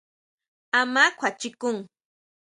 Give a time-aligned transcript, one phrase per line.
[0.79, 1.77] ¿Áʼma kjuachikun?